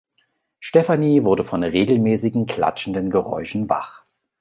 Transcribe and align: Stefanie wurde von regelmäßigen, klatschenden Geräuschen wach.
Stefanie 0.59 1.25
wurde 1.25 1.43
von 1.43 1.61
regelmäßigen, 1.63 2.47
klatschenden 2.47 3.11
Geräuschen 3.11 3.69
wach. 3.69 4.03